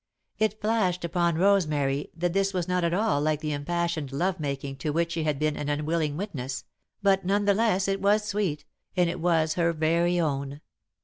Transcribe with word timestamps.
It 0.39 0.59
flashed 0.59 1.05
upon 1.05 1.35
Rosemary 1.37 2.09
that 2.17 2.33
this 2.33 2.55
was 2.55 2.67
not 2.67 2.83
at 2.83 2.91
all 2.91 3.21
like 3.21 3.39
the 3.39 3.53
impassioned 3.53 4.11
love 4.11 4.39
making 4.39 4.77
to 4.77 4.89
which 4.89 5.11
she 5.11 5.25
had 5.25 5.37
been 5.37 5.55
an 5.55 5.69
unwilling 5.69 6.17
witness, 6.17 6.65
but, 7.03 7.23
none 7.23 7.45
the 7.45 7.53
less, 7.53 7.87
it 7.87 8.01
was 8.01 8.23
sweet, 8.25 8.65
and 8.97 9.11
it 9.11 9.19
was 9.19 9.53
her 9.53 9.73
very 9.73 10.19
own. 10.19 10.59